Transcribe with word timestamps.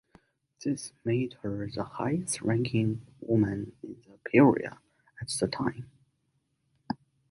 This 0.65 0.93
made 1.05 1.33
her 1.43 1.69
the 1.69 1.83
highest 1.83 2.41
ranking 2.41 3.05
woman 3.19 3.73
in 3.83 4.01
the 4.07 4.17
curia 4.31 4.79
at 5.21 5.29
the 5.39 5.47
time. 5.47 5.91